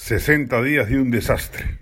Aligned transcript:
60 0.00 0.62
días 0.62 0.88
de 0.88 0.98
un 0.98 1.10
desastre. 1.10 1.80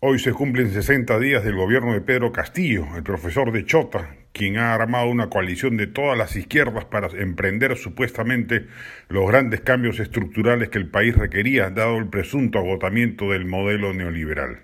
Hoy 0.00 0.18
se 0.18 0.32
cumplen 0.32 0.72
60 0.72 1.16
días 1.20 1.44
del 1.44 1.54
gobierno 1.54 1.92
de 1.92 2.00
Pedro 2.00 2.32
Castillo, 2.32 2.86
el 2.96 3.04
profesor 3.04 3.52
de 3.52 3.64
Chota, 3.64 4.16
quien 4.32 4.56
ha 4.56 4.74
armado 4.74 5.08
una 5.08 5.28
coalición 5.28 5.76
de 5.76 5.86
todas 5.86 6.18
las 6.18 6.34
izquierdas 6.34 6.86
para 6.86 7.08
emprender 7.08 7.76
supuestamente 7.76 8.66
los 9.08 9.28
grandes 9.28 9.60
cambios 9.60 10.00
estructurales 10.00 10.70
que 10.70 10.78
el 10.78 10.88
país 10.88 11.14
requería, 11.14 11.70
dado 11.70 11.98
el 11.98 12.08
presunto 12.08 12.58
agotamiento 12.58 13.30
del 13.30 13.44
modelo 13.44 13.92
neoliberal. 13.92 14.60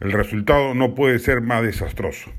El 0.00 0.10
resultado 0.10 0.74
no 0.74 0.94
puede 0.96 1.20
ser 1.20 1.40
más 1.42 1.62
desastroso. 1.62 2.32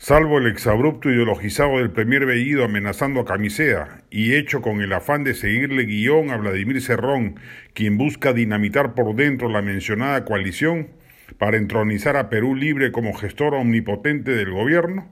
Salvo 0.00 0.38
el 0.38 0.46
exabrupto 0.46 1.10
ideologizado 1.10 1.78
del 1.78 1.90
premier 1.90 2.24
Bellido 2.24 2.64
amenazando 2.64 3.18
a 3.20 3.24
Camisea 3.24 4.04
y 4.10 4.36
hecho 4.36 4.62
con 4.62 4.80
el 4.80 4.92
afán 4.92 5.24
de 5.24 5.34
seguirle 5.34 5.86
guion 5.86 6.30
a 6.30 6.36
Vladimir 6.36 6.80
Cerrón, 6.80 7.34
quien 7.74 7.98
busca 7.98 8.32
dinamitar 8.32 8.94
por 8.94 9.16
dentro 9.16 9.48
la 9.48 9.60
mencionada 9.60 10.24
coalición 10.24 10.90
para 11.36 11.56
entronizar 11.56 12.16
a 12.16 12.30
Perú 12.30 12.54
Libre 12.54 12.92
como 12.92 13.12
gestor 13.12 13.54
omnipotente 13.54 14.30
del 14.30 14.52
gobierno, 14.52 15.10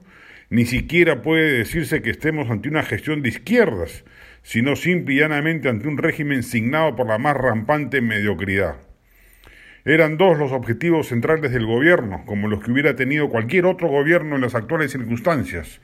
ni 0.49 0.65
siquiera 0.65 1.21
puede 1.21 1.57
decirse 1.57 2.01
que 2.01 2.11
estemos 2.11 2.49
ante 2.49 2.69
una 2.69 2.83
gestión 2.83 3.21
de 3.21 3.27
izquierdas, 3.27 4.05
sino 4.41 4.77
simple 4.77 5.15
y 5.15 5.19
llanamente 5.19 5.67
ante 5.67 5.89
un 5.89 5.97
régimen 5.97 6.43
signado 6.43 6.95
por 6.95 7.07
la 7.07 7.17
más 7.17 7.35
rampante 7.35 7.99
mediocridad. 7.99 8.86
Eran 9.87 10.17
dos 10.17 10.37
los 10.37 10.51
objetivos 10.51 11.07
centrales 11.07 11.53
del 11.53 11.65
gobierno, 11.65 12.23
como 12.25 12.49
los 12.49 12.61
que 12.61 12.71
hubiera 12.71 12.97
tenido 12.97 13.29
cualquier 13.29 13.65
otro 13.65 13.87
gobierno 13.87 14.35
en 14.35 14.41
las 14.41 14.53
actuales 14.53 14.91
circunstancias, 14.91 15.79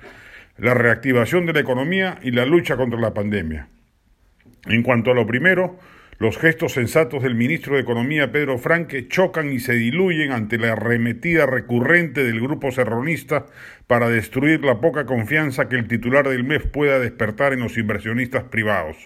la 0.58 0.74
reactivación 0.74 1.46
de 1.46 1.54
la 1.54 1.62
economía 1.62 2.20
y 2.22 2.32
la 2.32 2.46
lucha 2.46 2.76
contra 2.76 3.00
la 3.00 3.14
pandemia. 3.14 3.70
En 4.66 4.84
cuanto 4.84 5.12
a 5.12 5.14
lo 5.14 5.26
primero, 5.26 5.80
los 6.20 6.38
gestos 6.38 6.74
sensatos 6.74 7.24
del 7.24 7.36
ministro 7.36 7.76
de 7.76 7.82
Economía 7.82 8.30
Pedro 8.30 8.58
Franque 8.58 9.08
chocan 9.08 9.54
y 9.54 9.60
se 9.60 9.72
diluyen 9.72 10.34
ante 10.34 10.58
la 10.58 10.74
arremetida 10.74 11.46
recurrente 11.46 12.26
del 12.26 12.42
grupo 12.42 12.74
serronista 12.74 13.46
para 13.88 14.10
destruir 14.10 14.66
la 14.66 14.82
poca 14.82 15.06
confianza 15.06 15.70
que 15.70 15.78
el 15.78 15.88
titular 15.88 16.28
del 16.28 16.44
MEF 16.44 16.66
pueda 16.68 17.00
despertar 17.00 17.54
en 17.54 17.62
los 17.62 17.78
inversionistas 17.78 18.44
privados. 18.44 18.98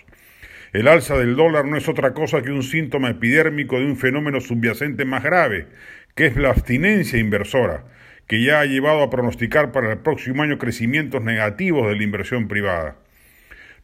El 0.74 0.90
alza 0.90 1.18
del 1.18 1.38
dólar 1.38 1.66
no 1.66 1.78
es 1.78 1.88
otra 1.88 2.14
cosa 2.14 2.42
que 2.42 2.52
un 2.52 2.62
síntoma 2.62 3.10
epidérmico 3.10 3.80
de 3.80 3.86
un 3.86 3.96
fenómeno 3.96 4.42
subyacente 4.42 5.06
más 5.06 5.24
grave, 5.24 5.68
que 6.14 6.26
es 6.26 6.36
la 6.36 6.50
abstinencia 6.50 7.20
inversora, 7.20 7.86
que 8.28 8.44
ya 8.44 8.60
ha 8.60 8.66
llevado 8.66 9.02
a 9.02 9.10
pronosticar 9.10 9.72
para 9.72 9.94
el 9.94 10.00
próximo 10.00 10.44
año 10.44 10.58
crecimientos 10.58 11.24
negativos 11.24 11.88
de 11.88 11.96
la 11.96 12.04
inversión 12.04 12.50
privada. 12.50 12.98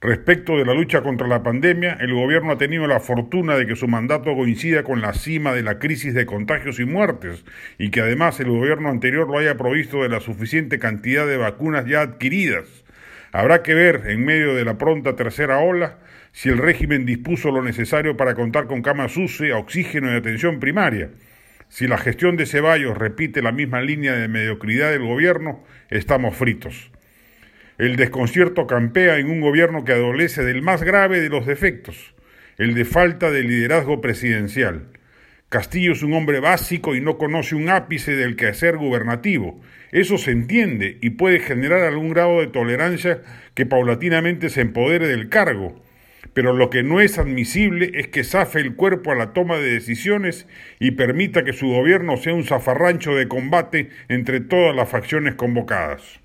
Respecto 0.01 0.57
de 0.57 0.65
la 0.65 0.73
lucha 0.73 1.01
contra 1.01 1.29
la 1.29 1.43
pandemia, 1.43 1.95
el 2.01 2.13
gobierno 2.13 2.51
ha 2.51 2.57
tenido 2.57 2.85
la 2.87 2.99
fortuna 2.99 3.55
de 3.55 3.65
que 3.65 3.77
su 3.77 3.87
mandato 3.87 4.35
coincida 4.35 4.83
con 4.83 4.99
la 4.99 5.13
cima 5.13 5.53
de 5.53 5.63
la 5.63 5.79
crisis 5.79 6.13
de 6.13 6.25
contagios 6.25 6.81
y 6.81 6.85
muertes, 6.85 7.45
y 7.77 7.91
que 7.91 8.01
además 8.01 8.37
el 8.41 8.49
gobierno 8.49 8.89
anterior 8.89 9.29
lo 9.29 9.37
haya 9.37 9.55
provisto 9.55 10.03
de 10.03 10.09
la 10.09 10.19
suficiente 10.19 10.77
cantidad 10.77 11.25
de 11.25 11.37
vacunas 11.37 11.85
ya 11.85 12.01
adquiridas. 12.01 12.83
Habrá 13.31 13.63
que 13.63 13.73
ver, 13.73 14.03
en 14.07 14.25
medio 14.25 14.53
de 14.53 14.65
la 14.65 14.77
pronta 14.77 15.15
tercera 15.15 15.59
ola, 15.59 15.99
si 16.33 16.49
el 16.49 16.57
régimen 16.57 17.05
dispuso 17.05 17.51
lo 17.51 17.61
necesario 17.61 18.17
para 18.17 18.33
contar 18.33 18.65
con 18.65 18.81
camas 18.81 19.15
UCI, 19.15 19.51
oxígeno 19.51 20.11
y 20.11 20.17
atención 20.17 20.59
primaria. 20.59 21.11
Si 21.69 21.87
la 21.87 21.99
gestión 21.99 22.37
de 22.37 22.47
Ceballos 22.47 22.97
repite 22.97 23.43
la 23.43 23.51
misma 23.51 23.81
línea 23.81 24.13
de 24.13 24.27
mediocridad 24.27 24.91
del 24.91 25.03
gobierno, 25.03 25.63
estamos 25.89 26.35
fritos. 26.35 26.91
El 27.77 27.95
desconcierto 27.95 28.65
campea 28.65 29.17
en 29.19 29.29
un 29.29 29.41
gobierno 29.41 29.85
que 29.85 29.93
adolece 29.93 30.43
del 30.43 30.63
más 30.63 30.81
grave 30.81 31.21
de 31.21 31.29
los 31.29 31.45
defectos, 31.45 32.15
el 32.57 32.73
de 32.73 32.85
falta 32.85 33.29
de 33.29 33.43
liderazgo 33.43 34.01
presidencial. 34.01 34.87
Castillo 35.49 35.91
es 35.91 36.01
un 36.01 36.13
hombre 36.13 36.39
básico 36.39 36.95
y 36.95 37.01
no 37.01 37.19
conoce 37.19 37.53
un 37.53 37.69
ápice 37.69 38.15
del 38.15 38.35
quehacer 38.35 38.77
gubernativo. 38.77 39.61
Eso 39.91 40.17
se 40.17 40.31
entiende 40.31 40.97
y 40.99 41.11
puede 41.11 41.39
generar 41.39 41.83
algún 41.83 42.09
grado 42.09 42.39
de 42.39 42.47
tolerancia 42.47 43.22
que 43.53 43.67
paulatinamente 43.67 44.49
se 44.49 44.61
empodere 44.61 45.07
del 45.07 45.29
cargo, 45.29 45.82
pero 46.33 46.53
lo 46.53 46.69
que 46.69 46.83
no 46.83 46.99
es 46.99 47.17
admisible 47.19 47.91
es 47.94 48.07
que 48.07 48.23
zafe 48.23 48.59
el 48.59 48.75
cuerpo 48.75 49.11
a 49.11 49.16
la 49.16 49.33
toma 49.33 49.57
de 49.57 49.71
decisiones 49.71 50.47
y 50.79 50.91
permita 50.91 51.44
que 51.44 51.53
su 51.53 51.67
gobierno 51.67 52.17
sea 52.17 52.33
un 52.33 52.44
zafarrancho 52.44 53.16
de 53.16 53.27
combate 53.27 53.89
entre 54.09 54.39
todas 54.39 54.75
las 54.75 54.89
facciones 54.89 55.35
convocadas. 55.35 56.22